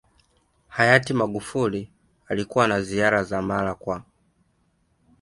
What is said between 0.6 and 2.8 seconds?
Hayati Magufuli alikuwa